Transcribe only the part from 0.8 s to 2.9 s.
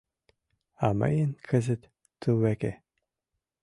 А мыйын кызыт— тувеке.